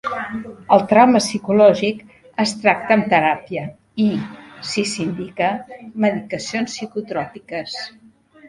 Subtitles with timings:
[0.75, 1.99] El trauma psicològic
[2.43, 3.67] es tracta amb teràpia
[4.07, 4.09] i,
[4.71, 5.51] si s'indica,
[6.07, 7.79] medicacions psicotròpiques.